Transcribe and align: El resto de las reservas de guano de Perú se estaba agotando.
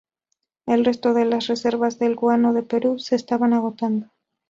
El 0.65 0.83
resto 0.83 1.13
de 1.13 1.25
las 1.25 1.45
reservas 1.45 1.99
de 1.99 2.11
guano 2.15 2.53
de 2.53 2.63
Perú 2.63 2.97
se 2.97 3.15
estaba 3.15 3.45
agotando. 3.45 4.09